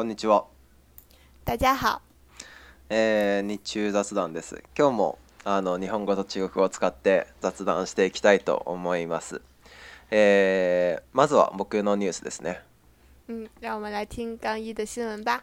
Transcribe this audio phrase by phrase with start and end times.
[0.00, 0.46] こんにちは。
[1.44, 2.00] 大家好。
[2.88, 4.64] えー、日中雑談です。
[4.74, 9.42] 今日もあの日本語と中国語を使って雑談していきたいと思います。
[10.10, 12.62] えー、まずは僕のニュースですね。
[13.28, 15.42] うん、让我们来听刚一的新闻吧。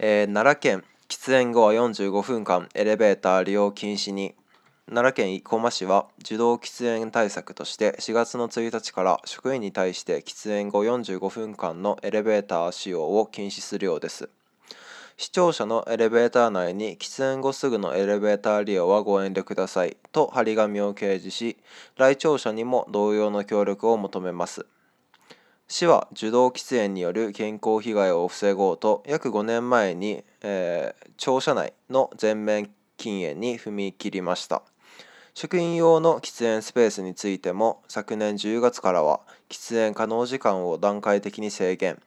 [0.00, 4.34] えー、奈良県喫煙後は45分間エレベーター利用禁止に。
[4.90, 14.30] 奈良県生駒市は受動喫煙対策として4月の1日から職員に対して喫煙後45分間のエレベーター使用を禁止するようです
[15.18, 21.58] 視聴者のエレベーター内に喫煙後すぐのエレベーター利用はご遠慮くださいと張り紙を掲示し
[21.98, 24.64] 来庁者にも同様の協力を求めます
[25.68, 34.62] 市は受動喫煙による健康被害を防ごうと約5年前に、えー、庁舎内の全面禁煙に踏み切りました。
[35.40, 41.98] 職員用の喫煙スペースについても昨年10月からは喫煙可能時間を段階的に制限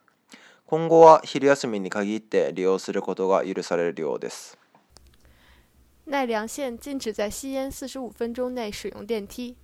[0.66, 4.58] 今後は昼休みに限って利用することが許されるようです
[6.04, 9.56] 奈良县禁止在吸烟45分钟内使用電梯。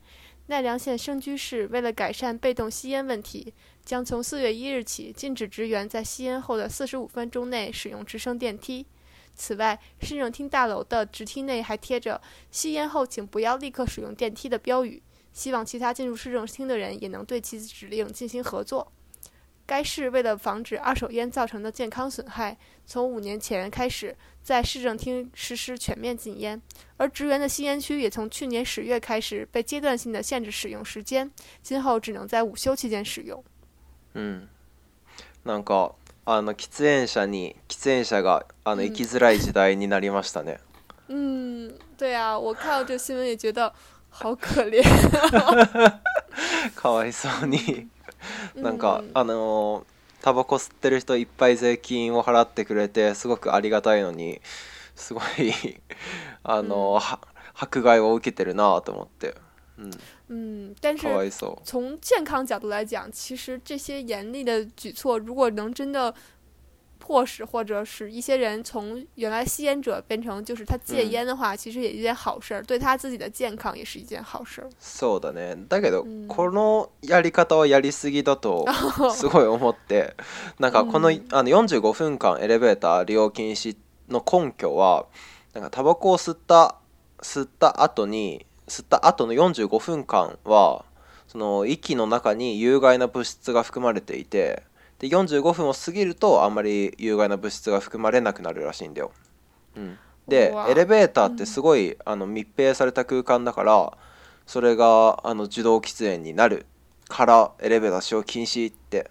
[0.47, 3.53] 奈良县生居市为了改善被动吸烟问题，
[3.85, 8.87] 将从4月1日起禁止职员在吸烟后的45分钟内使用直升电梯。
[9.39, 15.01] 此外，市政厅大楼的直梯内还贴着“吸烟后请不要立刻使用电梯”的标语，
[15.33, 18.93] 希望其他进入市政厅的人也能对其指令进行合作。
[19.65, 26.61] 该市为了防止二手烟造成的健康损害，从五年前开始在市政厅实施全面禁烟，
[26.97, 31.31] 而职员的吸烟区也从去年十月开始被阶段性的限制使用时间，
[31.63, 33.43] 今后只能在午休期间使用。
[34.15, 34.49] 嗯，
[35.45, 35.95] 那个。
[36.31, 40.59] あの喫煙者に喫煙者があの生きづらい時代になりましたね。
[41.09, 41.13] う
[41.97, 43.73] 对啊，我看到这新闻也觉得
[44.11, 44.83] 好可怜。
[46.77, 47.89] かわいそうに、
[48.57, 49.87] なんか、あの
[50.21, 54.43] タバコ吸ってる人いっぱい税金を払ってくれてすごくありがたいのに、
[54.97, 55.81] すごい
[56.43, 57.01] あの、
[57.59, 59.35] 迫害を受けてるなと思って。
[60.29, 61.07] 嗯但是
[61.65, 66.13] 从健康角度来讲，其实这些严厉的举措，如果能真的
[66.99, 74.69] 迫使或者使一些人从原来吸烟者变成就是他戒烟的话，其实也一件好事儿，对他自己的健康也是一件好事儿。
[74.83, 75.57] そうだね。
[75.69, 78.67] だけどこのやり方はやりすぎだと
[79.15, 80.15] すごい思って、
[80.59, 83.77] なんかこのあの四十五分間エレベーター利用禁止
[84.09, 85.07] の根拠は、
[85.55, 86.77] なんかタバコを吸った
[87.21, 88.45] 吸った後に。
[88.69, 90.85] 吸った後の45分間は
[91.27, 94.63] その息の中に有害な物質が含まれていて
[94.99, 99.13] で45分を過ぎるとあんまり有害な物質が含まれなくなるらしいんだよ。
[99.77, 99.97] うん、
[100.27, 103.97] でエレベーターってすごい、うん、あの密閉された空間だから
[104.47, 106.67] それがあの受動喫煙になる
[107.09, 109.11] からエレベーター使用禁止って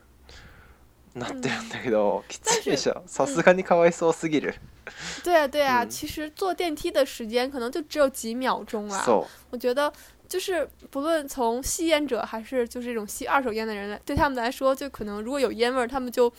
[1.19, 3.01] なってるんだけど、きついでしょ。
[3.05, 4.55] さすがにすぎる。
[5.23, 9.05] 对啊对啊，其实坐电梯的时间可能就只有几秒钟啊。
[9.49, 9.91] 我觉得，
[10.27, 16.31] 就是不论从吸烟者还是就是这种吸二手烟的人，对他们来说，就可能如果有烟味儿，他们就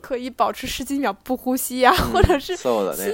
[0.00, 2.68] 可以保持十几秒不呼吸呀，或者是吸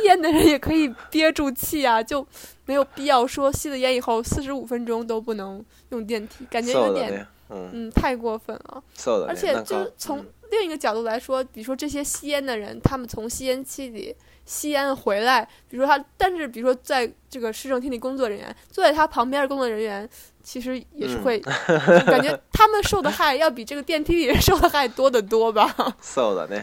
[0.05, 2.27] 烟的人也可以憋住气啊，就
[2.67, 8.83] 没有必要说吸了烟以后四十五分钟都不能用电梯，感觉有点嗯太过分了。
[9.29, 14.15] 而且就从另一个角度来说，比如说这些吸烟的人，他们从吸烟区里
[14.45, 20.07] 吸烟回来，比如说他，但是比如说在这个市政厅里，工作人员坐在他旁边，工作人员
[20.43, 21.41] 其实也是会
[22.05, 25.67] 感觉他们受的害要比这个电梯里受的害多得多吧？
[26.03, 26.63] 是的呢，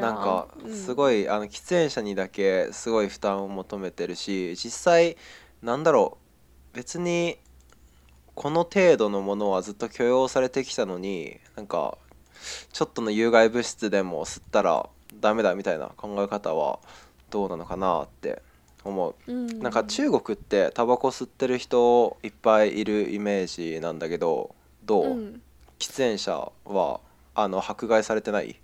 [0.00, 5.14] なんかすごいあの喫煙者にだけすごい負担を求めているし、実際
[5.62, 6.16] なんだろ
[6.72, 7.36] う別に
[8.34, 11.98] この程度のものはずっと許容されてきたのに、なんか。
[12.72, 14.88] ちょっとの有害物質でも吸ったら
[15.20, 16.78] ダメだみたいな考え方は
[17.30, 18.42] どうなのかなって
[18.84, 25.40] 思う、うん、なんか中国ってタバコ吸ってる人いっぱいいるイメージなんだけどどう、うん、
[25.78, 27.00] 喫煙者は
[27.34, 28.56] あの迫害されてない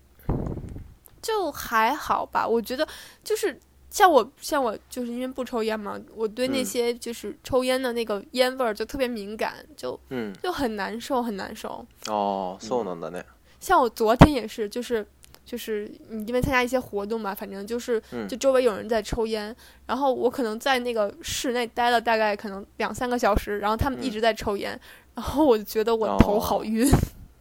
[1.22, 2.84] 就还好吧，我觉得
[3.24, 3.56] 就是
[3.88, 11.86] 像我像我就是因为不抽烟嘛，我对那些就是抽烟的那个烟味儿就特别敏感，就嗯就很难受很难受。
[12.08, 13.24] 哦，そうなんだね。
[13.62, 15.06] 像我昨天也是，就是，
[15.46, 19.54] 就是你因为参加一些活动嘛，反正就是，就周围有人在抽烟，
[19.86, 24.78] 然后我可能在那个室内待了大概可能两三个小时，然后他们一直在抽烟，
[25.14, 26.84] 然后我就觉得我头好晕。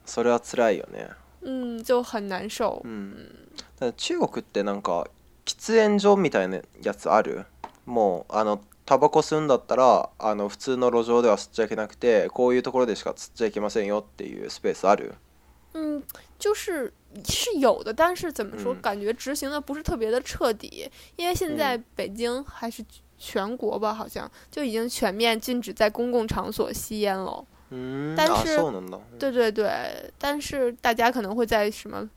[0.06, 1.08] それはついよね。
[1.42, 2.80] 嗯，就很难受。
[2.84, 3.16] 嗯。
[3.96, 5.04] 中国ってなんか
[5.44, 7.46] 喫煙場みたいなやつある？
[7.84, 15.16] もうあのタバコ吸んだったらあの普通の路上では吸っちゃいけなくて、こういうところでしか吸っちゃいけませんよっていうスペースある？
[15.74, 16.02] 嗯，
[16.38, 16.92] 就是
[17.24, 18.74] 是有的，但是怎么说？
[18.74, 22.84] 感觉执行的不是特别的彻底，因为现在北京还是
[23.18, 27.44] 全国吧，好像就已经全面禁止在公共场所吸烟了。
[27.70, 28.58] 嗯，但是
[29.18, 29.70] 对对对，
[30.18, 32.08] 但是大家可能会在什么？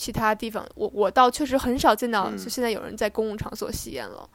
[0.00, 4.26] 其他地方，我我倒确实很少见到，就现在有人在公共场所吸烟了。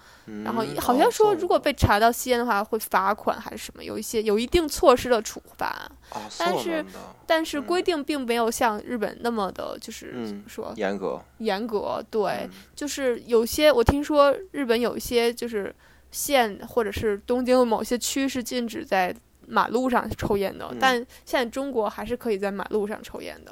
[0.43, 3.83] 然后好像说，如果被查到吸烟的话，会罚款还是什么？
[3.83, 5.91] 有一些有一定措施的处罚。
[6.37, 6.85] 但是
[7.25, 11.99] 但是规定并没有像日本那么的，就是说严格严格。
[12.11, 15.73] 对，就是有些我听说日本有一些就是
[16.11, 19.11] 县或者是东京某些区是禁止在
[19.47, 23.51] 马路上抽烟的，但现在中国还是可以在马路上抽烟的。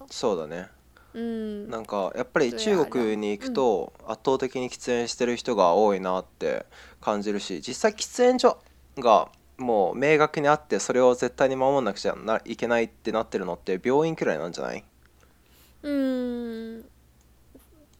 [1.13, 6.65] うん、なんかやっぱり中国に行くと圧倒的に喫煙してる人が多いなって
[7.01, 8.57] 感じるし実際喫煙所
[8.97, 12.15] がもう明確にあってそれを絶対に守んなくちゃ
[12.45, 14.83] いけないってなってるのって病院くらいなんじゃないん。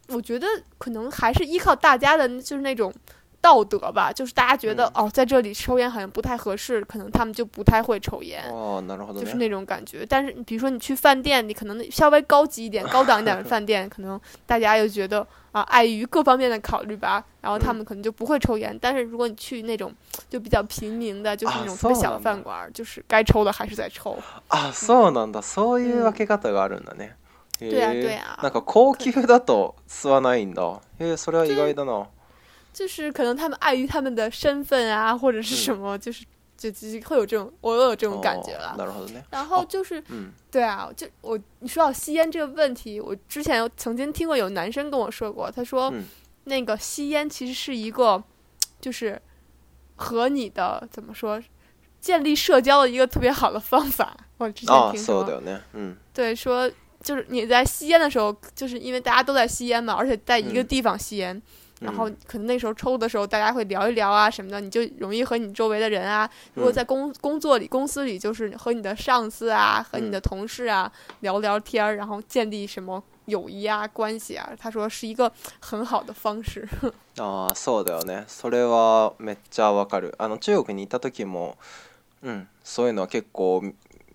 [0.10, 0.48] 我觉得
[0.80, 2.94] 可能还是依靠大家的，就是那种
[3.44, 10.06] 道德吧，就是大家觉得哦，在这里抽烟好像不太合适，可能他们就不太会抽烟，哦，那就是那种感觉。
[10.08, 18.76] 但是，比如说你去饭店，你可能稍微高级一点、高档一点的 饭店，可能大家又觉得啊，碍于各方面的考虑吧，然后他们可能就不会抽烟。
[18.82, 19.94] 但是，如果你去那种
[20.30, 24.18] 就比较平民的，就是那种特别小的饭馆，就是该抽的还是在抽。
[24.48, 25.42] 啊，そうなんだ。
[25.42, 27.10] そういう分け方があるんだね。
[27.60, 28.40] 对啊，对啊。
[28.42, 30.80] なんか高級だと吸わないんだ。
[31.00, 32.08] え、それは意外だな。
[32.74, 36.26] 就是可能他们碍于他们的身份啊，或者是什么，就是
[36.58, 36.70] 就
[37.08, 38.76] 会有这种，我有这种感觉了。
[39.32, 40.04] 然后就是，
[40.50, 45.94] 对啊，就我你说到吸烟这个问题，我之前曾经听过有男生跟我说过，他说
[46.46, 48.22] 那个吸烟其实是一个，
[48.82, 49.22] 就是
[49.96, 51.42] 和你的怎么说
[52.02, 54.18] 建立社交的一个特别好的方法。
[54.40, 55.44] 我之前听说，
[55.74, 56.70] 嗯，对，说
[57.04, 61.40] 就是你在吸烟的时候，就是因为大家都在吸烟嘛，而且在一个地方吸烟。
[61.84, 70.90] 然后可能那时候抽的时候，大家会聊一聊啊什么的，你就容易和你周围的人啊，如果在工工作里、公司里，就是和你的上司啊、和你的同事啊
[71.20, 74.50] 聊聊天儿，然后建立什么友谊啊、关系啊。
[74.58, 76.66] 他说是一个很好的方式。
[77.18, 78.26] 哦， そうだよね。
[78.28, 80.16] それはめっちゃわかる。
[80.18, 81.58] あの中国にいた時も、
[82.24, 83.62] うん、そういうのは結構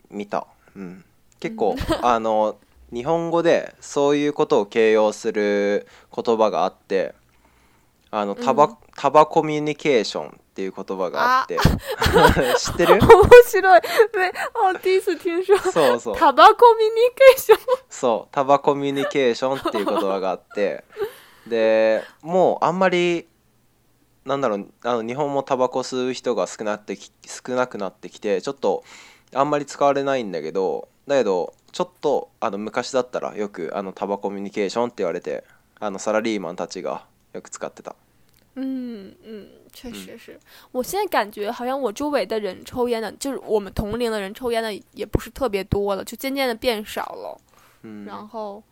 [0.09, 0.47] 見た。
[0.75, 1.05] うん、
[1.39, 2.57] 結構 あの
[2.91, 7.15] 日本語でそういうことを形容する言葉があって。
[8.11, 11.57] あのタバ、うん、 タバコミュニケーションっていう言葉があって
[12.59, 13.01] 知ってる面
[13.47, 14.33] 白いね
[14.75, 17.59] あ第一次听说そうそうタバコミュニケーション
[17.89, 20.83] そうタバコミュニケーションっていう言葉があって
[21.47, 23.29] でもうあんまり
[24.25, 28.83] なんだろうあの日本もタバコ吸う人が少なって少なくなってきてちょっと
[29.35, 35.45] あんまり使われないんだけどだけどちょっとあの昔だったらよくあのタバコミュニケーションって言われて
[35.79, 37.95] あのサラリーマンたちがよく使ってた。
[38.57, 40.39] 嗯嗯，确实是、
[40.73, 47.41] 我现在感觉好像我周围的人抽烟的，就是我们同龄的人抽烟的也不是特别多了，就渐渐的变少了。
[47.83, 48.63] 嗯，然后。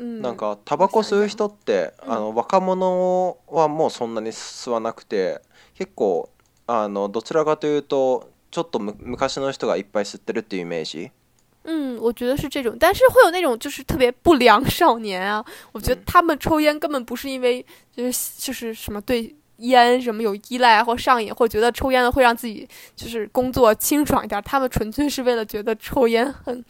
[0.00, 5.42] なんかタバコ吸う人って、うん、あの若者はもうそんなに吸わなくて
[5.74, 6.30] 結構
[6.68, 11.10] あのどちらかというとちょっと昔の人がいっぱい吸ってるっていうイメージ
[11.70, 26.64] 嗯，我觉得是这种，但是会有那种就是特别不良少年啊，我觉得他们抽烟根本不是因为就是就是什么对烟什么有依赖或上瘾，或觉得抽烟的会让自己就是工作清爽一点，他们纯粹是为了觉得抽烟很，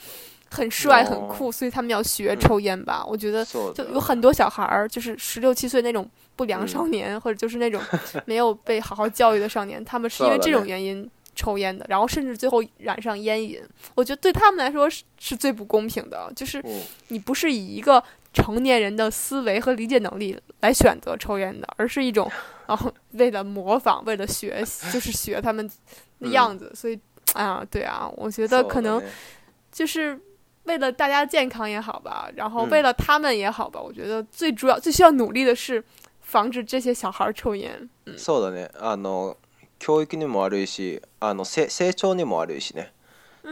[0.51, 3.05] 很帅很酷，所以他们要学抽烟吧？
[3.07, 7.81] 我觉得就有很多小孩儿就是十六七岁那种不良少年，或者就是那种
[8.27, 11.09] 没有被好好教育的少年，他们是因为这种原因。
[11.39, 13.63] 抽烟的，然后甚至最后染上烟瘾，
[13.95, 16.31] 我觉得对他们来说是是最不公平的。
[16.35, 16.61] 就是
[17.09, 18.03] 你不是以一个
[18.35, 22.29] 成年人的思维和理解能力来选择抽烟的，而是一种
[22.67, 22.77] 啊，
[23.13, 25.67] 为了模仿，为了学习，就是学他们
[26.19, 26.73] 的样子。
[26.75, 26.99] 所以，
[27.35, 29.01] 啊，对啊，我觉得可能
[29.71, 30.19] 就是
[30.65, 33.81] 为了大家健康也好吧，然后为了他们也好吧。
[33.81, 35.83] 我觉得最主要、最需要努力的是
[36.21, 37.89] 防止这些小孩抽烟。
[38.07, 39.37] 嗯，そうだね、あの。
[39.79, 42.93] 教育にも悪いしあの成長にも悪いしね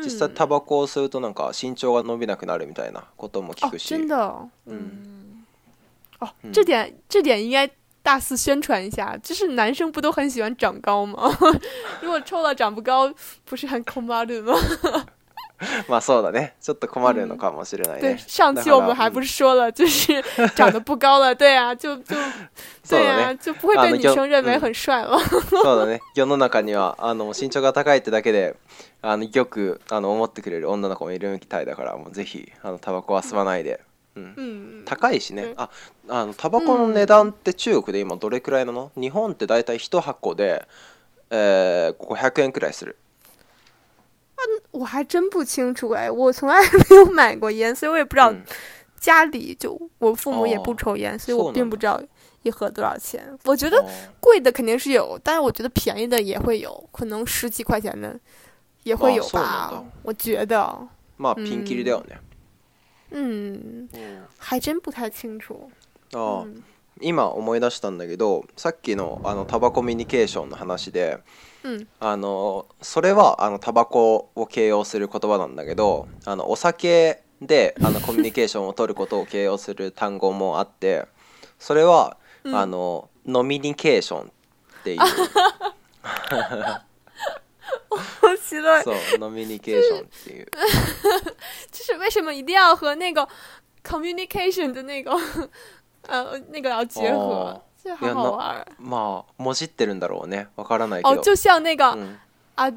[0.04, 3.86] 実際タバコを吸うとなんか身長が伸びなくなるみたいなことも聞くし。
[3.88, 4.14] 真的。
[4.66, 5.44] 嗯。
[6.20, 7.66] 哦，这点这点应该
[8.02, 9.16] 大肆宣传一下。
[9.22, 11.34] 就是男生不都很喜欢长高吗？
[12.02, 13.10] 如果抽了长不高，
[13.46, 14.52] 不是很空巴论吗？
[15.88, 16.54] まあそうだね。
[16.60, 18.10] ちょっと困るのかもしれないね。
[18.18, 20.12] 嗯、上期我们还不是说了，就是
[20.54, 22.14] 长得不高了，对啊， 就就
[22.88, 25.16] 对啊，就不会被女生认为很帅了。
[25.16, 26.00] そうだね。
[26.14, 28.54] 世の中にはあの身長が高いってだけで、
[29.00, 33.80] あのよくあの思ってくれる女の子もいるみたいだから、もうぜひあのタバコは吸わないで。
[34.16, 35.68] うん、高いしね、あ
[36.08, 40.66] あのタバコの値段って中国で今どれくらいなの、日本って大体一箱で、
[41.28, 42.96] えー、500円くらいする
[44.72, 46.56] 我还真不清楚哎，我从来
[46.90, 48.32] 没有买过烟，所以我也不知道
[48.98, 52.00] 家里就我父母也不抽烟，所以我并不知道
[52.42, 53.26] 一盒多少钱。
[53.44, 53.84] 我觉得
[54.20, 58.18] 贵的肯定是有，但是我觉得便宜的也会有，可能十几块钱的
[58.84, 60.56] 也会有吧，我觉得。
[61.18, 61.82] まあピンキ
[63.10, 63.88] 嗯，
[64.36, 65.70] 还真不太清楚。
[66.12, 66.44] あ、
[67.00, 71.18] 今思い出したんだけど、さっきのあのタバコミュニケーションの話で。
[72.00, 81.06] あのそれはあのタバコを形容する言葉なんだけどあのお酒であの コミュニケーションを取ることを形容する単語もあって
[81.58, 84.32] それは、うん、あのノミニケーションっ
[84.84, 85.08] ていう面
[88.38, 90.48] 白いそうノミニケーションっていう
[91.72, 93.26] 就是为什么一定要和那个
[93.82, 95.12] communication 的那个
[96.02, 98.64] 呃 那个要结合这好好玩。
[98.80, 100.48] まあもじってるんだろうね。
[100.56, 101.20] わからないけど。
[101.20, 101.96] 哦，就像那个、
[102.56, 102.70] あ、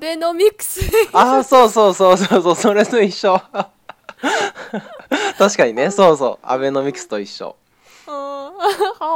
[1.43, 3.39] そうそうそうそうそうそれと一緒。
[5.39, 7.55] 確かにね、そうそうアベノミクスと一緒。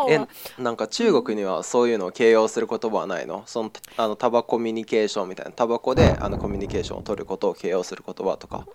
[0.10, 0.20] え
[0.58, 8.66] なんか中国にはそういうのを形容する言葉はないのそのあのタバコミュニケーションみたいなタバコであのコミュニケーションを取ることを形容する言葉とか。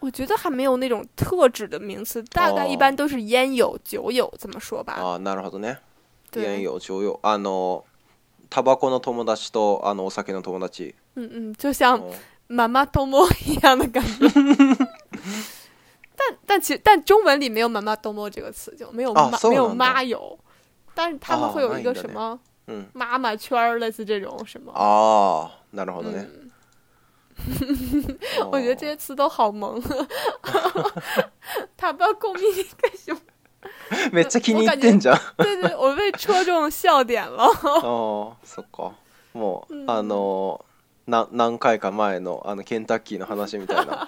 [0.00, 4.94] 我觉得还没有那种特指的名词，大概一般都是烟友、酒友这么说吧。
[5.00, 5.78] 啊，なるほどね。
[6.34, 6.56] い对，や
[7.12, 7.84] いあの
[8.50, 12.14] タバコの友達とあのお酒の友達嗯嗯，就像うん
[12.46, 14.28] 妈妈多么一样的感觉。
[16.14, 19.14] 但但其实但中文里没有“妈妈多么”这个词，就没有
[19.48, 20.38] 没有妈友，
[20.94, 24.70] 但是他们会有一个什么嗯妈妈圈儿，类似这种什么。
[24.74, 26.28] あなるほどね、
[28.52, 29.80] 我觉得这些词都好萌。
[31.78, 33.33] タバコミニケション。
[34.12, 35.14] めっちゃ気に入ってんじゃ。
[35.36, 37.48] 对对，我被戳中笑点了。
[37.82, 38.92] 哦，そっか。
[39.34, 40.64] もうあの
[41.06, 44.06] 何何回か前のあのケンタッキーの話みたいな。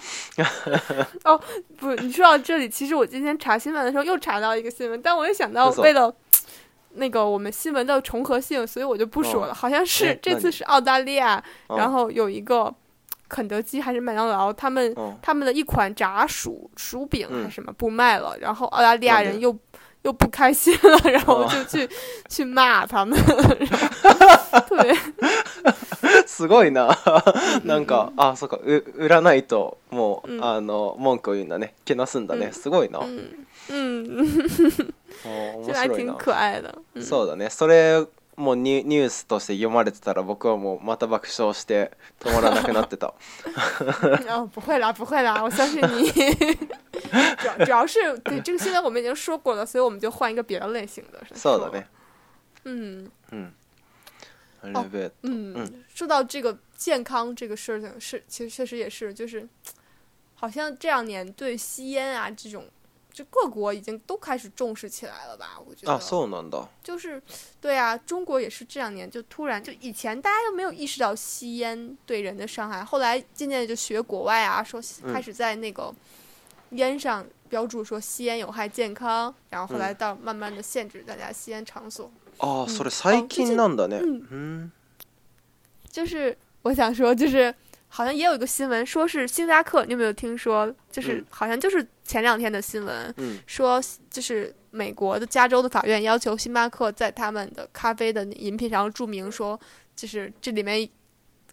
[1.77, 6.13] 不，你说到这里，其实我今天查新闻的时候又查到一个新闻，但我也想到为了
[6.95, 9.55] 那个我们新闻的重合性，所以我就不说了。
[9.55, 12.73] 好像是这次是澳大利亚，然后有一个。
[13.29, 19.57] 肯德基还是麦当劳，他们他们的一款炸薯薯饼还是什么不卖了，然后澳大利亚人又
[20.03, 21.89] 又不开心了， 然后就去
[22.29, 23.19] 去骂他们。
[24.69, 24.95] 对，
[26.27, 26.89] すごいな。
[27.65, 33.01] なんかあ、そか売らないともうあの文句を言うんだね、けなすんだね、すごいな。
[33.01, 33.47] うん。
[35.25, 35.95] お面白いな。
[35.95, 36.63] 挺可爱
[36.95, 37.03] 的。
[37.03, 37.51] そうだね。
[37.51, 38.07] それ
[38.37, 41.91] もうニュニュースとして読まれてたら、僕はもうまた爆笑して
[42.21, 43.15] 止まらなくなってた。
[44.29, 46.11] 啊， 不会啦，不会啦，我相信你。
[47.59, 51.87] 主主要是对这个，现在我们已经说过了，所以我们就换一个别的类型的，是う扫扫呗。
[52.65, 53.51] 嗯嗯。
[54.75, 54.85] 哦。
[55.23, 59.49] 嗯嗯，说到这个健康这个事情，是其实确实也是，就是
[60.35, 62.67] 好像这两年对吸烟啊这种。
[63.17, 65.59] 就各国已经都开始重视起来了吧？
[65.67, 67.21] 我觉得啊，所难道就是
[67.63, 67.97] 对啊？
[67.97, 74.79] 中国也是这两年就突然就以前大家都没有意识到吸烟对人的伤害，后来渐渐就学国外啊，说
[75.11, 75.91] 开始在那个
[76.73, 83.97] 烟上标注说吸烟有害健康，然后后来到慢慢的限制大家吸烟场所哦，所以最近难得呢，
[84.31, 84.71] 嗯，
[85.91, 87.53] 就是我想说就是。
[87.89, 90.73] 好像也有一个新闻，说是星巴克，你有没有听说？
[90.91, 99.59] 就是好像就是前两天的新闻，嗯，说就是美国的加州的法院要求星巴克在他们的咖啡的饮品上注明说，
[99.95, 100.89] 就是这里面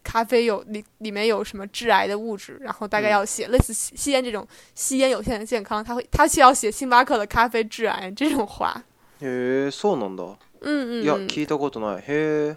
[0.02, 8.82] 咖啡有里里面有什么致癌的物质，然后大概要写类似吸吸烟这种吸烟有限的健康，他会他需要写星巴克的咖啡致癌这种话。
[9.20, 10.36] そうなんだ。
[10.60, 11.04] 嗯嗯。
[11.04, 12.02] いや聞いたことない。
[12.06, 12.56] へ、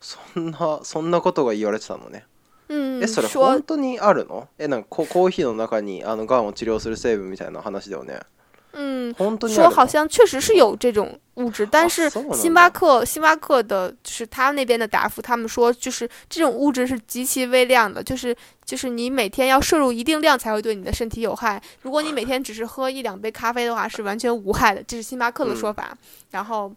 [0.00, 2.24] そんなそんなことが言われてたのね。
[2.68, 3.22] 嗯，说。
[9.48, 21.62] 说好像确实是有这种物质，但是星巴克星巴克的就是他那边的答复，他们说就是这种物质是极其微量的，就是就是你每天要摄入一定量才会对你的身体有害。
[21.82, 25.96] 如果你每天只是喝一两杯咖啡的话，是完全无害的，这是星巴克的说法。
[26.32, 26.72] 然后。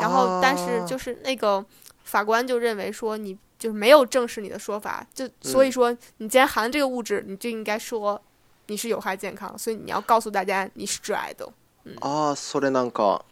[0.00, 1.64] 然后，但是就是那个
[2.04, 8.20] 法官就认为说，你就没有证实你的说法，就所以说，你既然含这个物质，你就应该说
[8.66, 11.46] 你是有害健康，所以你要告诉大家你是致癌的。
[12.00, 13.22] 啊，それなんか、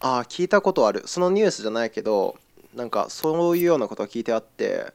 [0.00, 1.02] あ、聞いたことある。
[1.06, 2.34] そのニュースじゃないけど、
[2.74, 4.92] なんかそういうようなこと聞いてあって、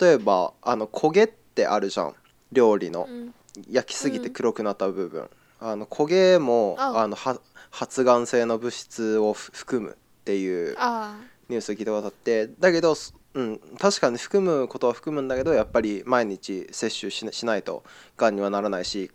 [0.00, 2.14] 例えばあの焦げってあるじゃん、
[2.52, 3.08] 料理の
[3.70, 5.28] 焼きすぎて黒くなった部分、
[5.60, 7.38] あの焦げもあのは。
[7.76, 10.76] 発がん性の物質を含むっていう
[11.48, 12.94] ニュースを聞いたことあってだけど、
[13.34, 17.82] うん、確かに含むことは含むんだけどやっぱり毎日摂取しないと
[18.16, 19.10] がんにはならないし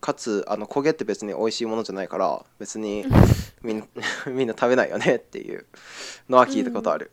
[0.00, 3.04] かつあの焦げって別に美味しいものじゃないから別に
[3.60, 3.86] みん
[4.28, 5.66] みんな食べないよねっていう
[6.26, 7.10] のは聞いたことある。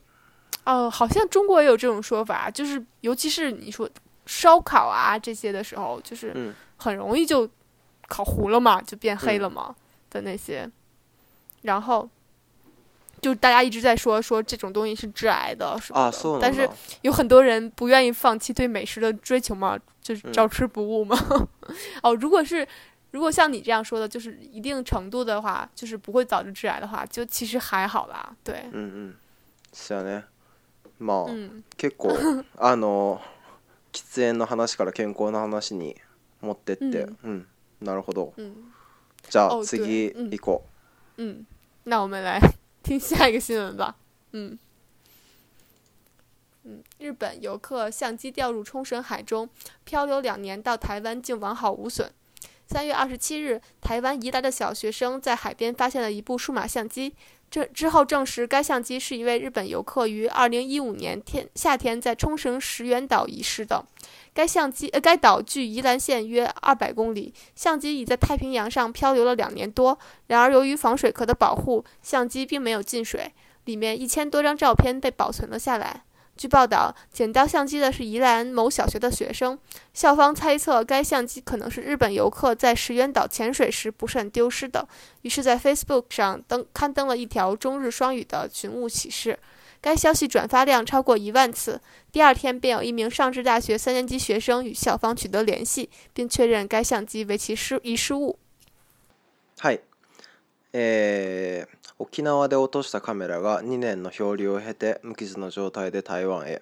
[0.63, 3.89] あ、あ好像中国也有这种说法，就是尤其是你说
[4.25, 6.33] 烧烤啊这些的时候，就是
[6.77, 7.49] 很容易就
[8.07, 9.75] 烤糊了嘛，就变黑了嘛、
[10.09, 10.69] 的那些。
[11.67, 12.09] 然后，
[13.21, 16.09] 就大家一直在说说这种东西是致癌的，啊，
[16.41, 16.67] 但是
[17.01, 21.17] 有很多人不愿意放弃对美食的追求嘛，就是照吃不误嘛。
[22.01, 22.65] 哦，如果是
[23.11, 28.33] 如果像你这样说的，就是一定程度的话，就是不会导致致癌的话，就其实还好啦。
[28.45, 29.13] 对，嗯
[29.91, 30.23] 嗯，
[30.99, 32.15] まあ、結構
[32.57, 33.19] あの
[33.93, 35.95] 喫煙の話から健康の話に
[36.41, 37.45] 持ってって、うん、
[37.81, 38.33] なるほど。
[39.29, 40.63] じゃあ次行こ
[41.17, 41.23] う。
[41.23, 41.47] うん。
[41.89, 42.37] 那我们来
[42.83, 43.95] 听下一个新闻吧。
[44.33, 44.57] 嗯，
[46.65, 49.49] 嗯，日本游客相机掉入冲绳海中，
[49.85, 52.09] 漂流两年到台湾竟完好无损。
[52.67, 57.13] 三月二十七日，台湾宜兰的小学生在海边发现了一部数码相机，
[57.49, 63.85] 这之后证实该相机是一位日本游客于二零一五年天夏天在冲绳石垣岛遗失的。
[64.37, 67.33] 该相机，呃，该岛距宜兰县约二百公里。
[67.55, 73.33] 相机已在太平洋上漂流了两年多，然而由于防水壳的保护，相机并没有进水，
[73.65, 76.03] 里面一千多张照片被保存了下来。
[76.37, 79.57] 据报道，捡到相机的是宜兰某小学的学生，
[79.95, 84.87] 校方猜测该相机可能是日本游客在石垣岛潜水时不慎丢失的，
[85.23, 89.39] 于是，在 Facebook 上登刊登了一条中日双语的寻物启事。
[89.81, 91.79] 该消息转发量超过一万次，
[92.11, 98.37] 第二天便有一名上智大学三年级学生与校方取得联系，并确认该相机为其失遗失物。
[99.59, 99.79] はい、
[100.73, 101.65] え
[101.97, 106.61] 沖縄で落としたカメラが2年の漂流を経て無傷の状態で台湾へ。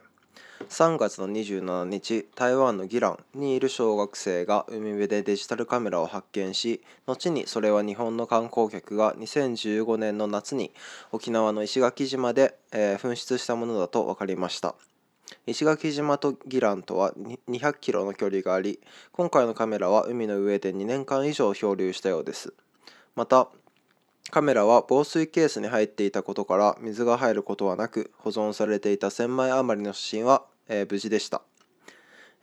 [0.69, 10.71] 3月の27日台湾の宜蘭にいる小学生が海辺でデジタルカメラを発見し後にそれは日本の観光客が2015年の夏に
[11.11, 14.75] 沖縄の石垣島で、えー、紛失したものだと分かりました
[15.45, 17.11] 石垣島と宜蘭とは
[17.49, 18.79] 200キロの距離があり
[19.11, 22.53] 今回のカメラは海の上で2年間以上漂流したようです
[23.15, 23.49] また
[24.31, 31.41] カメラは防水ケースに入っていたことから水が入ることはなく保存されていた1000枚余りの写真は、えー、無事でした、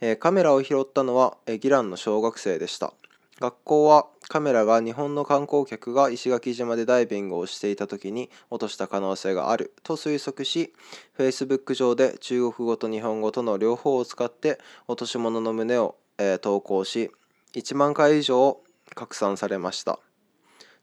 [0.00, 2.92] えー、カメラを拾ったのは、えー、ギランの小学生でした
[3.40, 10.72] 学校はカメラが日本の観光客が石垣島でダイビングをしていた時に落とした可能性があると推測し
[11.18, 17.10] Facebook 上で中国語と日本語との両方を使って落とし物の旨を、えー、投稿し
[17.54, 18.58] 1万回以上
[18.94, 19.98] 拡散されました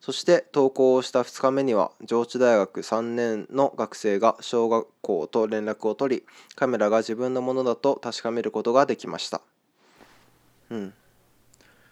[0.02, 6.24] そして投稿をした2日目には上智大学3年の学生が小学校と連絡を取り
[6.56, 9.42] カメラが自分のものだと確かめることができました
[10.70, 10.94] うん、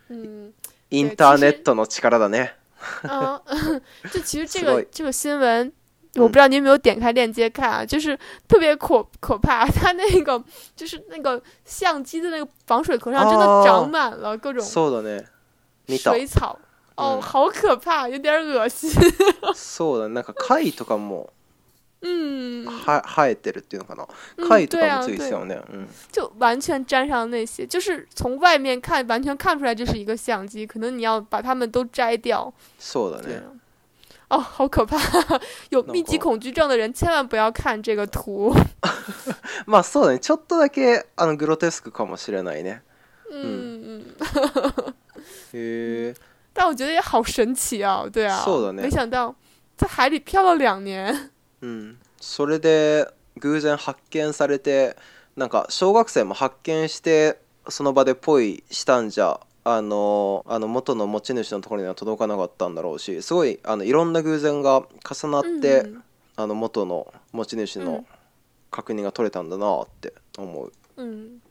[0.09, 0.53] うん、
[0.89, 2.55] インターネットの力だね
[3.03, 3.41] 啊，
[4.13, 5.73] 就其实这个这个新闻，
[6.15, 8.15] 我不知道你有没有点开链接看啊，就是
[8.47, 10.41] 特别可可怕，它那个
[10.75, 14.61] 就是那个相机的那个防水壳上真的长满了各种
[15.87, 16.57] 水草。
[16.97, 18.89] 哦，好可怕，有点恶心。
[19.55, 21.29] そうだなんか貝とかも、
[22.01, 24.07] うん、は生えてるっていうのかな。
[24.47, 25.87] 貝とかもい小の、うん。
[26.11, 32.51] 就完全粘上那些，就是从外面看完全看出来这是一个相机，可能你要把它们都摘掉。
[32.81, 33.43] そうだね。
[34.29, 34.97] 哦，好可怕，
[35.69, 38.51] 有密集恐惧症的人千万不要看这个图。
[39.67, 42.81] まあそうだね、ちょっとだけあのグロテスクかもしれないね。
[43.29, 43.67] うんう
[43.99, 44.15] ん。
[45.53, 46.15] ー。
[46.57, 48.43] 但我觉得也好神奇啊，对啊，
[48.73, 49.33] 没想到
[49.77, 51.29] 在海里漂了两年。
[52.19, 53.07] それで
[53.41, 54.97] 偶然発見されて、
[55.35, 57.37] なんか小学生も発見して
[57.69, 59.39] その場でポイしたんじゃ。
[59.63, 66.03] あのあの元の持ち主のところには届かなかったんだろうしすごいあのいろんな偶然が重なって、うん、
[66.37, 68.05] あの元の持ち主の
[68.71, 70.71] 確認が取れたんだなって思う。
[70.95, 71.41] うん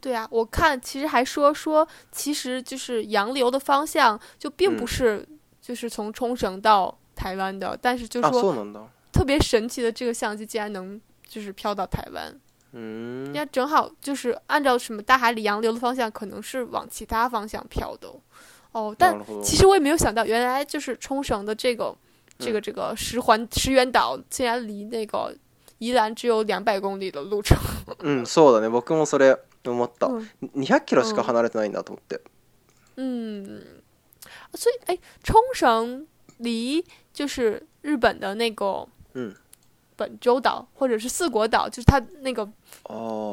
[0.00, 5.26] 对啊，我看其实还说说，其实就是洋流的方向就并不是，
[5.60, 8.66] 就是从冲绳到台湾的，但是就说
[9.12, 12.34] 特别神奇的这个相机竟然能就是飘到台湾，
[12.72, 18.08] 嗯，人正好就是按照什么大海里洋流的方向，可能是往其他方向飘的，
[18.72, 21.94] 哦，但其实我也没有想到，原来就是冲绳的这个
[22.38, 25.34] 这个这个石环石原岛竟然离那个
[25.78, 27.56] 宜兰只有两百公里的路程。
[28.00, 28.68] 嗯， そうだね。
[28.70, 29.45] 僕もそれ。
[29.66, 29.66] 我懵了，两百公里只隔得近，我感
[32.08, 32.20] 觉。
[32.96, 33.62] 嗯，
[34.54, 36.06] 所以哎，冲绳
[36.38, 38.86] 离就是日本的那个
[39.96, 42.46] 本州岛，或者是四国岛，就是它那个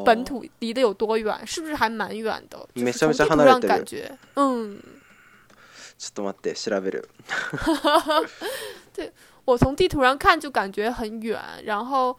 [0.06, 1.46] 本土离得有多远？
[1.48, 2.58] 是不是还蛮远的？
[2.76, 4.78] 就是地图上感觉，嗯。
[5.98, 8.22] 稍等，我查查。
[8.94, 9.12] 对，
[9.46, 12.16] 我从地图上看就感觉很远，然后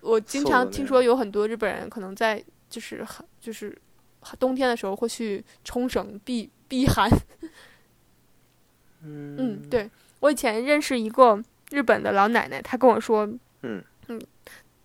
[0.00, 2.42] 我经常听说有很多日本人可能在。
[2.68, 3.76] 就是很就是，
[4.38, 7.10] 冬天的时候会去冲绳避避寒。
[9.02, 9.88] 嗯，对
[10.20, 13.24] 我以前认识一个日本的老奶奶，她跟我说，
[13.62, 14.20] 嗯嗯，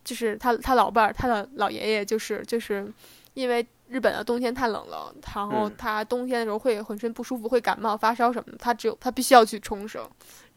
[0.04, 2.92] 就是她她老伴儿，她的老爷爷，就是就是
[3.34, 10.08] 因为日本的冬天太冷了，然后她冬天的时候会浑身不舒服，会感冒发烧什么的，她只有她必须要去冲绳，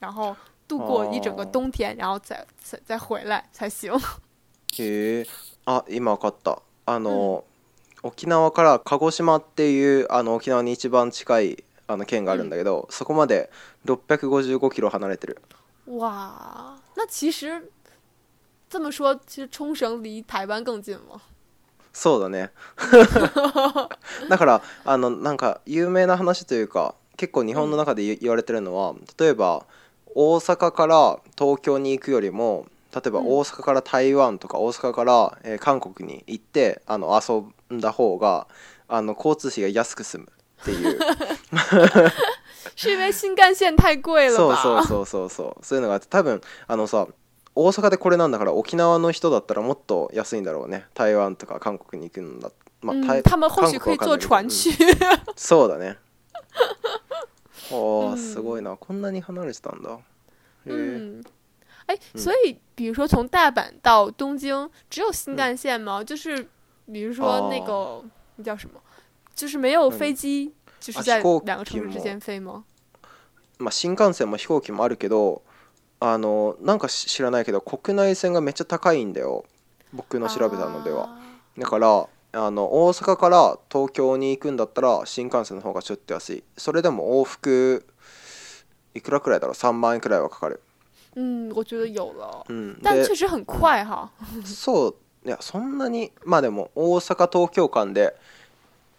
[0.00, 0.36] 然后
[0.68, 3.90] 度过一整个冬天，然后再再再回来才行。
[4.68, 5.24] 今
[5.74, 6.65] った。
[6.88, 7.42] あの、
[8.04, 13.50] 沖縄から鹿児島っていうあの沖縄に一番近いあの県があるんだけど、そこまで
[13.86, 15.42] 655キロ離れてる。
[15.88, 17.68] 哇，那其实
[18.70, 21.20] 这么说，其实冲绳离台湾更近吗？
[21.92, 22.50] そうだね。
[24.28, 29.66] だからあのなんか有名な話というか結構日本の中で言われてるのは、例えば
[30.14, 32.66] 大阪から東京に行くよりも
[32.96, 37.42] 例えば大阪から台湾とか大阪から、えー、韓国に行ってあの遊
[37.76, 38.46] んだ方が
[38.88, 40.28] あの交通費が安く済む
[40.62, 40.98] っていう。
[42.74, 47.06] 是因为新幹線太贵了そうそうそうそうそうそういうのがあって多分あのさ
[47.54, 52.50] 大阪でこれなんだから沖縄の人だったらもっと安いんだろうね台湾とか韓国に行くんだ
[52.82, 53.80] まあ、台湾们或许
[55.36, 55.96] そうだね
[57.70, 59.96] お すごいなこんなに離れてたんだへ
[60.70, 61.20] え、
[61.86, 66.02] 哎，所以比如说从大阪到东京只有新干线吗？
[66.02, 66.48] 就是
[66.92, 68.02] 比如说那个
[68.36, 68.80] 那叫什么，
[69.34, 72.64] 就是没有飛機，就是在两个城市之间飞吗？
[73.58, 75.42] まあ新幹線も飛行機もあるけど、
[76.00, 79.44] あのなんか知らないけど国内線がめっちゃ高いんだよ。
[79.92, 81.16] 僕の調べたのでは。
[81.56, 87.86] だからあの大阪から東京に行くんだったら新幹線の方がちょっと安いそれでも往復
[88.94, 90.60] いくらくらいだろう3万円くらいはかかる
[91.16, 94.08] うん我觉得有了うん但确实很快哈
[94.44, 94.94] そう
[95.26, 98.14] いやそんなにまあでも大阪東京間で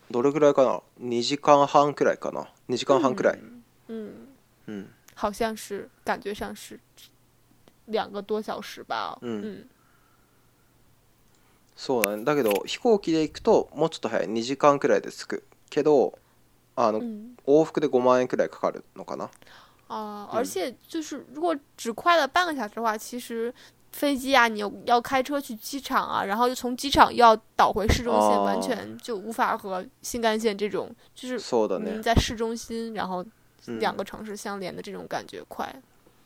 [0.09, 3.39] どれぐらいかな2時間半くらいかな2時間半くらい、
[3.87, 4.27] 嗯
[4.67, 6.77] うん、好像是感觉上是
[7.87, 9.65] 两个多小时吧嗯
[11.75, 16.17] そうだねだけど飛行機で行くともうちょっと早い2時間くらいで着くけど
[16.79, 17.01] あの、
[17.47, 19.31] 往復で5万円くらいかかるのかな
[19.87, 23.53] 哦，而且就是如果只快了半个小时的话，其实
[23.91, 31.35] 飞机啊，你要开车去机场啊，然后又从机场又要倒回市中心，完全就无法和新干线这种就是
[31.79, 33.25] 你在市中心，然后
[33.79, 35.73] 两个城市相连的这种感觉快。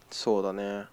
[0.09, 0.87] 错的呢。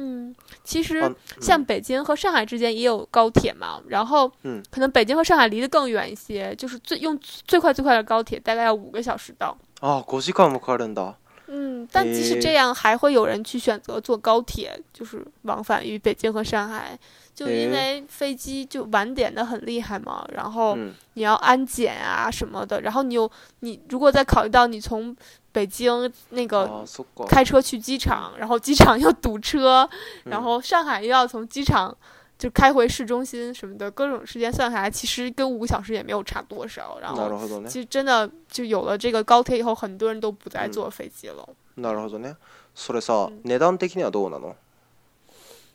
[0.00, 4.28] 嗯，其实像北京和上海之间也有高铁嘛，然后
[4.70, 9.56] 可能北京和上海离得更远一些，就是最用最快最快的高铁大概要五个小时到。
[9.80, 11.16] 哦，国际快那快的到？
[11.50, 16.98] 嗯，但即使这样，还会有人去选择坐高铁，就是往返于北京和上海，
[17.34, 20.76] 就因为飞机就晚点的很厉害嘛，然后
[21.14, 23.30] 你要安检啊什么的，然后你又
[23.60, 25.14] 你如果再考虑到你从
[25.50, 26.84] 北京那个
[27.26, 29.88] 开车去机场，然后机场又 堵车，
[30.24, 31.96] 然后上海又要从机场。
[32.38, 36.98] 就开回市中心什么的，各种时间算下来，其实跟五个小时也没有差多少。
[37.00, 41.46] 然后，其实真的就有了这个高铁以后，很多人都不再坐飞机了。
[41.76, 42.36] なるほどね。
[42.76, 44.54] それさ、値段的にはどうなの？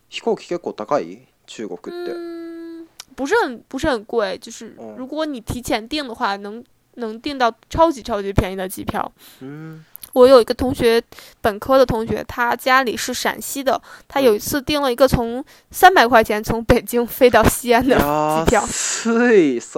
[0.08, 1.28] 飛行機結構高い？
[1.45, 2.13] 中国って？
[2.15, 9.12] 嗯，不是很不是很贵，就是如果你提前订的话，能能订到超级超级便宜的机票。
[9.41, 9.84] 嗯。
[10.13, 11.02] 我有一个同学，
[11.41, 13.80] 本科的同学，他家里是陕西的。
[14.08, 19.10] 他有一次订了一个从三百块钱从北京飞到西安的机票，s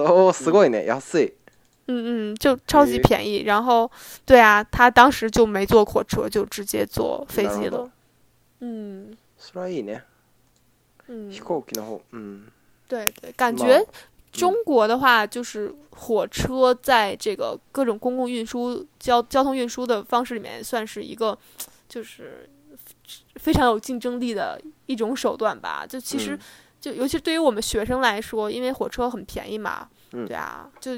[0.02, 0.30] o
[0.84, 1.00] 要
[1.88, 3.44] 嗯嗯，就超级便宜。
[3.44, 3.90] 然后，
[4.26, 7.78] 对啊，他当时就没坐火车，就直接坐飞机了。
[8.60, 9.16] 嗯呢，
[11.06, 11.32] 嗯，
[12.12, 12.46] 嗯，
[12.88, 13.82] 对对，感觉
[14.36, 21.36] 中国的话，就是火车在这个各种公共运输、交交通运输的方式里面，算是一个，
[21.88, 22.48] 就是
[23.36, 25.84] 非常有竞争力的一种手段吧。
[25.88, 26.38] 就其实，
[26.80, 30.92] 就尤其对于我们学生来说，因为火车很便宜嘛，对啊，就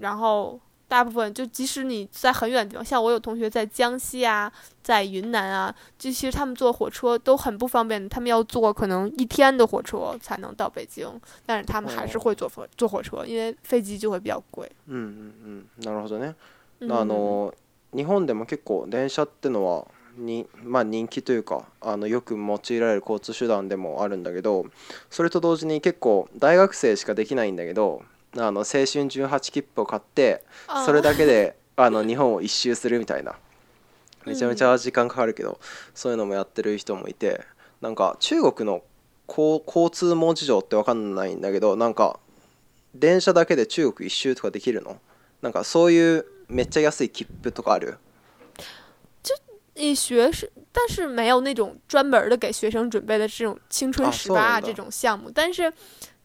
[0.00, 0.58] 然后。
[0.88, 4.50] 大部分就即使你在很远的地方，像我有同学在江西啊，
[4.82, 11.06] 在云南啊，就其实他们坐火车都很不方便，他们要坐可能一天的火车才能到北京，
[11.44, 14.66] 但是他们还是会坐火坐火车，因为飞机就会比较贵。
[14.86, 16.34] 嗯嗯嗯，なるほどね。
[16.80, 17.52] 那あの
[17.92, 24.64] 日本でも結構電車ってのはにまあ人気というかあのよく用いられる交通手段でもあるんだけど、
[25.10, 28.00] それと同時に結構大学生しかできないんだけど。
[28.36, 30.44] あの青春18切符を買って
[30.84, 33.36] それだけで あの日本を一周するみたいな
[34.26, 35.56] めちゃめちゃ時間かかるけど、うん、
[35.94, 37.40] そういうのもやってる人もいて
[37.80, 38.82] なんか中国の
[39.28, 42.18] 交通網事情って分かんないんだけどなんか
[42.96, 45.00] 電車だけで中国一周とかできるの
[45.40, 47.98] なんかそういうめっちゃ安い切符とかある
[49.80, 55.72] 一学是，但是没有那种专门的给学生准备的这种青春十八这种项目，但是，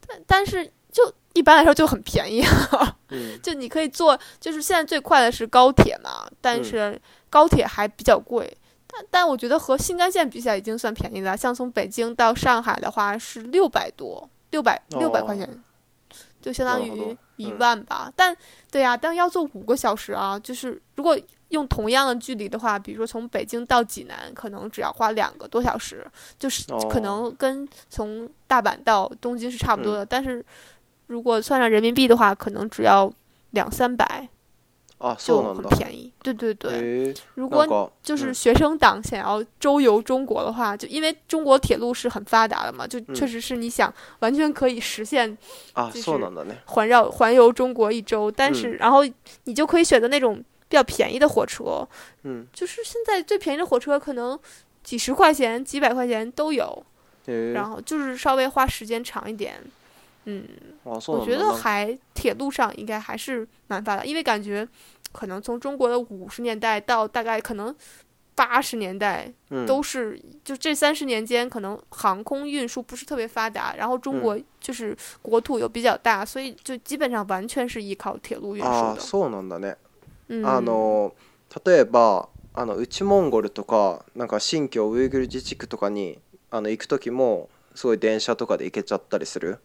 [0.07, 2.43] 但但是就一般来说就很便宜，
[3.41, 6.97] 就你可以坐，就是现在最快的是高铁嘛，但是
[7.31, 11.35] 高铁还比较贵，但但我觉得和新干线比起来已经算便宜的。
[11.35, 15.63] 像从北京到上海的话是六百多，六百六百块钱，
[16.39, 18.11] 就相当于一万吧。
[18.15, 18.35] 但
[18.69, 20.37] 对呀，但要坐五个小时啊。
[20.37, 21.17] 就是如果
[21.49, 26.05] 用同样的距离的话，比如说从北京到济南，可能只要花两个多小时，
[26.37, 30.45] 就是可能跟从大阪到东京是差不多的，但是。
[31.07, 33.11] 如果算上人民币的话，可能只要
[33.51, 34.27] 两三百，
[34.97, 36.11] 啊，就很便宜。
[36.21, 45.35] 对对对，如果就是学生党想要周游中国的话，就因为中国铁路是很发达的嘛，就确实是你想完全可以实现
[45.73, 46.31] 啊，坐呢，
[46.65, 48.31] 环绕环游中国一周。
[48.31, 48.99] 但是然后
[49.43, 50.37] 你就可以选择那种
[50.69, 51.87] 比较便宜的火车，
[52.23, 54.39] 嗯，就是现在最便宜的火车可能
[54.83, 56.83] 几十块钱、几百块钱都有，
[57.53, 59.61] 然后就是稍微花时间长一点。
[60.25, 60.47] 嗯，
[60.83, 64.67] 我觉得还铁路上应该还是蛮发达，因为感觉
[65.11, 67.73] 可能从中国的五十年代到大概可能
[68.35, 69.31] 八十年代
[69.67, 78.73] 都是，就这三十年间，可能航空运输不是特别发达，然后中国就是国土又比较大，所以就基本上完全是依靠铁路运输的。
[78.73, 79.75] 啊，そうなんだね。
[80.45, 81.11] あの
[81.65, 86.17] 例えばあのウモンゴルとかなんか新疆ウイグル自治区とかに
[86.49, 89.59] あの行く時もすごい電車とかで行けちゃったりする。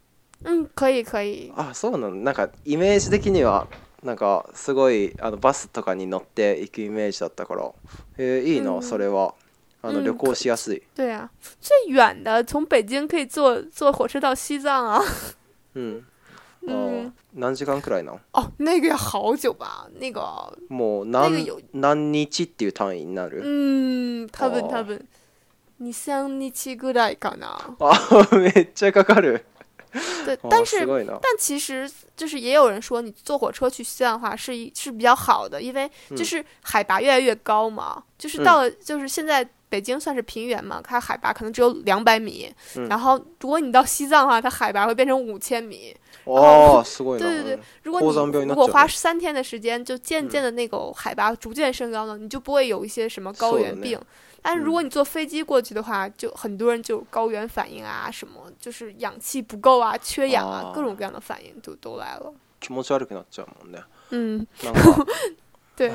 [0.45, 3.67] うん可以可以あそうなのなんかイメージ的には
[4.05, 7.71] なんかすごいあのバスとかに乗って行くイメージだったから
[8.19, 9.35] えー、いいな、うん、それは
[9.83, 11.29] あの、うん、旅行しやすい对啊
[11.61, 15.01] 最远的从北京可以坐坐火车到西藏啊
[15.75, 16.05] うん
[16.67, 18.15] 嗯， 何時間くらいな？
[18.35, 20.21] 哦，那个好久吧，那个
[20.69, 21.31] もう何
[21.73, 23.41] 何日っていう単位になる？
[23.43, 25.03] 嗯，多分多分
[25.81, 27.75] 二三日ぐらいかな。
[27.81, 29.47] あ、めっちゃかかる。
[30.25, 42.53] 对，但是但其实就是也有人说，你坐火车去西藏的话是是比较好的，因为就是海拔越来越高嘛，就是到了就是现在北京算是平原嘛，它海拔可能只有两百米，
[42.89, 45.97] 然后如果你到西藏的话，它海拔会变成五千米。
[46.35, 53.99] 哦，对对对，如果你如果花三天的时间，就渐渐的那个海拔逐渐升高了，你就不会有一些什么高原病。
[54.43, 62.33] 但是如果你坐飞机过去的话，就很多人就高原反应啊，什么就是氧气不够啊，缺氧啊，各种各样的反应都都来了。
[62.61, 63.83] 気持ち悪くなっちゃうもんね。
[64.11, 64.47] 嗯，
[65.77, 65.91] 对。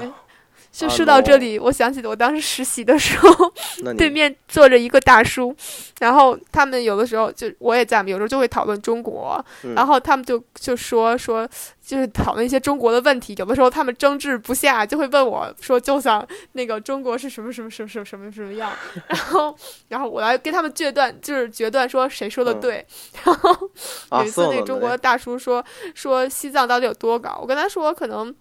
[0.73, 3.53] 就说到这里，我想起我当时实习的时候，
[3.95, 5.55] 对面坐着一个大叔，
[5.99, 9.43] 然后他们有的时候就我也在嘛，有时候就会讨论中国，
[9.75, 11.47] 然后他们就就说说
[11.85, 18.71] 就是讨论一些中国的问题，有的时候他们争执不下，就会问我说，就想那个中国是什么什么什么什么什么什么样，
[19.07, 19.55] 然后
[19.89, 22.83] 然后我来跟他们决断，就是决断说谁说的对，
[23.23, 23.55] 然后
[24.13, 28.33] 有一次那个中国的大叔说说西藏到底有多高，我跟他说可能。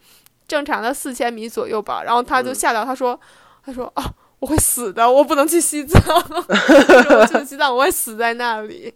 [0.53, 2.03] 正常的四千米左右吧。
[2.05, 3.19] 然后他就吓到，他说
[3.65, 4.05] ：“他说啊，
[4.39, 8.93] 我会死的，我不能去西藏，我去西藏我会死在那里。”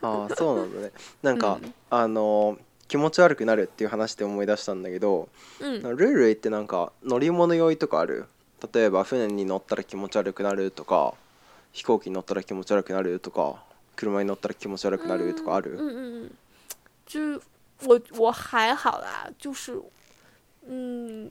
[0.00, 0.92] ああ、そうなんだね。
[1.22, 1.58] なんか、
[1.90, 2.56] あの
[2.88, 5.28] 気持ち悪くなるっていう話で思い出したんだけど、
[5.60, 8.24] うん、ルールってなんか乗り物酔いとかある
[8.72, 11.12] 例えば船に乗ったら気持ち悪くなるとか
[11.72, 13.56] 飛行機に乗ったら気持ち悪くなるとか
[13.96, 16.24] 車に乗ったら気持ち悪くなるとかある、うんうんう
[17.36, 17.40] ん、
[17.84, 19.78] 我我还好啦就是
[20.66, 21.30] 嗯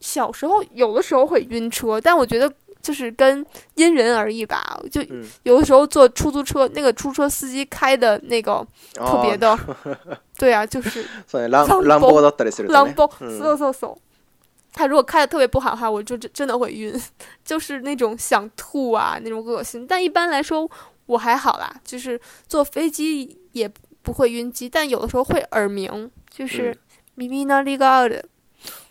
[0.00, 3.44] 小时候有的时候会晕车但我觉得就是跟
[3.76, 5.00] 因人而异吧就
[5.44, 9.56] 有的时候坐出租车那个出租车司机开的那个特别的
[10.36, 11.04] 对呀就是
[14.74, 17.00] 他如果开的特别不好的话我就真真的会晕
[17.44, 20.68] 就是那种想吐啊那种恶心但一般来说
[21.06, 23.70] 我还好啦就是坐飞机也
[24.02, 26.76] 不会晕机，但有的时候会耳鸣，就是
[27.16, 28.28] 耳鳴りがある。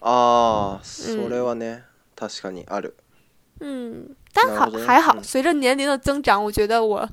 [0.02, 1.84] ああ、それはね、
[2.16, 2.96] 確かにある。
[3.60, 7.08] 嗯，但好还好，随着年龄的增长，我觉得我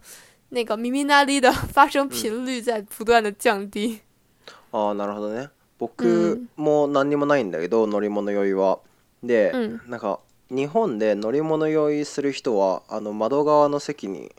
[0.50, 4.00] 那个耳鳴り的发生频率在不断的降低。
[4.72, 5.48] あ、なるほどね。
[5.78, 8.78] 僕も何にもないんだけど、乗り物酔いは。
[9.22, 9.52] で、
[9.86, 14.32] なんか日本で乗り物酔いする人はあの窓側の席に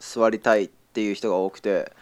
[0.00, 1.92] 座りたいってっていう人が多くて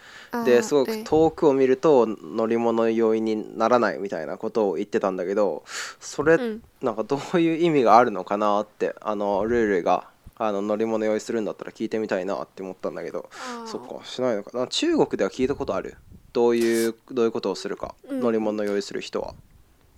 [0.45, 5.63] ですごく遠くを見ると乗り物用意にならないみたいなことを言ってたんだけど
[5.99, 13.29] それ、うん、なんかどういう意味があるのかなってあのルールがあの乗り物用意するんだったら聞いてみたいなって思ったんだけど
[13.65, 15.95] そっかしないのかな中国では聞いたことある
[16.31, 19.35] どういうどういうことをするか、うん、乗り物用意する人は。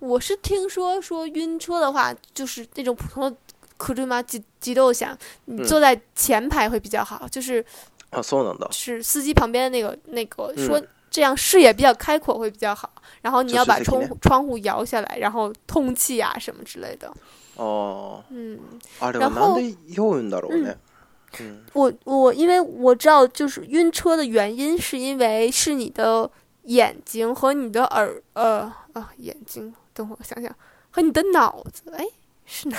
[0.00, 3.36] 我是听说说晕车的话，就是那种普通的。
[3.78, 7.64] 車自自動車、嗯、坐在前排会比较好，就是
[8.10, 8.22] 啊，
[8.70, 12.88] 是司机旁边那个那个说这样视野比较开阔会比较好，
[13.22, 17.12] 然后你要把窗户窗户摇下来，然后通气啊什么之类的。
[17.56, 18.58] 哦，嗯，
[19.00, 19.56] 啊，这个呢？
[21.40, 26.28] 嗯，我我因为我知道，就是晕车的原因是因为是你的
[26.62, 28.60] 眼睛和你的耳，呃
[28.94, 30.50] 啊，眼睛，等我想想，
[30.90, 32.06] 和你的脑子，哎，
[32.46, 32.78] 是哪？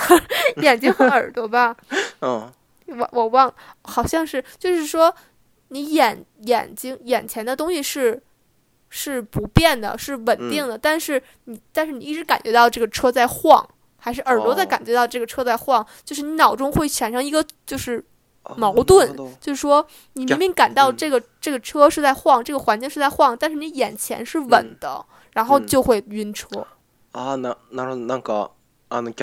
[0.62, 1.76] 眼睛和耳朵吧？
[2.22, 2.50] 嗯。
[2.98, 5.14] 我我忘，好像是就是说，
[5.68, 8.20] 你眼眼睛眼前的东西是
[8.88, 18.04] 是不变的，是稳定的，但是你但是你一直感觉到这个车在晃，还是耳朵在感觉到这个车在晃，就是你脑中会产生一个就是
[18.56, 26.48] 矛盾，就是说你明明感到这个这个车是在晃，这个环境是在晃，但是你眼前是稳的，然后就会晕车。
[27.12, 27.42] 啊，生
[29.12, 29.14] じ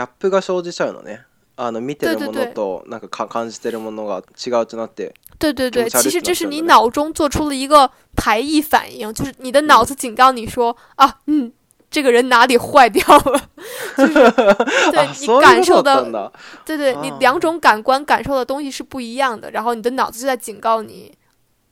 [0.72, 1.27] ちゃうのね。
[1.58, 5.14] あの見てるものとなんかか感じてるものが違うとなって。
[5.40, 11.52] 对对对，其实这是你脑中做出了一个排异反应，就是你的脑子警告你说啊，嗯，
[11.92, 13.42] 这个人哪里坏掉了。
[13.98, 16.32] 对， 你感受的，
[16.66, 21.12] 对对，你两种感官感受的东西是不一样的，然后你的脑子就在警告你，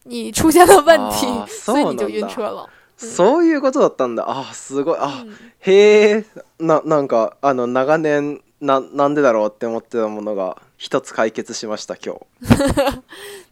[0.06, 2.68] 你出现了问题， 所以你就晕车了。
[2.98, 4.24] そういうことだったんだ。
[4.26, 5.00] あ、すごい。
[5.00, 5.26] あ、
[5.60, 6.26] へえ。
[6.60, 8.40] ななんかあの長年。
[8.66, 13.04] ななんでだろうって思ってたものが一つ解決しました今日。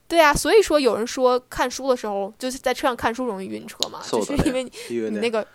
[0.10, 5.46] 对啊，所以说有人说看书的时候就是在车上看书容易晕车嘛，就是因为你那个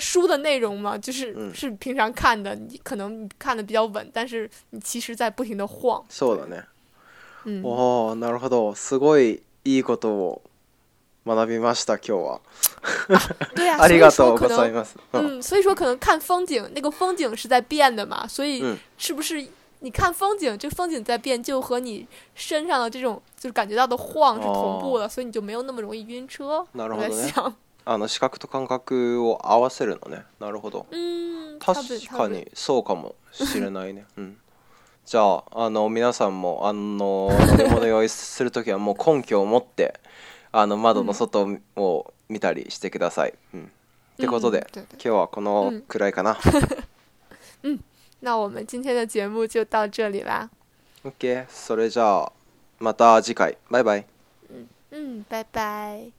[0.00, 6.04] 书的内容嘛，就是是平常看的，你可能看的比较稳，但是你其实在不停的晃。
[6.08, 6.62] そうだね。
[7.44, 8.74] うなるほど。
[8.74, 10.42] すごいいいことを
[11.26, 12.40] 学びました，今日は。
[13.56, 18.62] 对呀、啊， 所以说可能，嗯，所以说可能看风景，那个风景是在变的嘛，所以
[18.96, 19.44] 是不是
[19.80, 26.64] 你看风景，这风景在变，就和你身上的这种就是感觉到的晃是同步的，所以你就没有那么容易晕车。
[26.74, 27.54] なるほどね。
[27.88, 30.24] あの視覚と感覚を合わせるのね。
[30.40, 30.86] なるほど。
[30.90, 31.58] うん。
[31.60, 34.06] 確かにそうかもしれないね。
[34.16, 34.36] うん。
[35.04, 39.98] じゃああの皆さんもあの乗物用意するときはもう根拠を持って。
[40.58, 43.34] あの窓の外を見たりしてください。
[43.52, 43.66] うん、っ
[44.16, 46.38] てことで、今日はこのくらいかな。
[47.62, 47.84] うん、
[48.22, 50.48] 那我们今天的节目就到这里吧。
[51.04, 52.32] OK，それじゃあ
[52.80, 54.06] また次回、バイバイ。
[54.48, 54.54] う
[54.96, 56.15] ん、うん、バイバイ。